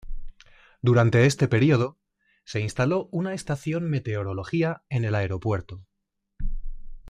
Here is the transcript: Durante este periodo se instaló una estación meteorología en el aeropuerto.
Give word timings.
Durante 0.81 1.27
este 1.27 1.47
periodo 1.47 1.99
se 2.43 2.59
instaló 2.59 3.07
una 3.11 3.35
estación 3.35 3.87
meteorología 3.87 4.83
en 4.89 5.05
el 5.05 5.13
aeropuerto. 5.13 5.85